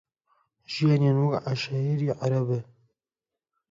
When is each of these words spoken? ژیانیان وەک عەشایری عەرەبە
ژیانیان 0.73 1.17
وەک 1.21 1.33
عەشایری 1.49 2.15
عەرەبە 2.21 2.59